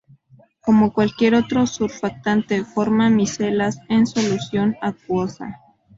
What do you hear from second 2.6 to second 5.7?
forma micelas en solución acuosa.